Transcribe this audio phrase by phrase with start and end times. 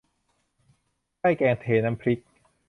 [1.19, 2.19] ได้แกงเทน้ำพริก